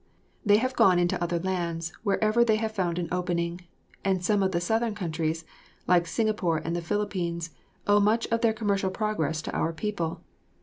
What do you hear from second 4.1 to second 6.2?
some of the southern countries, like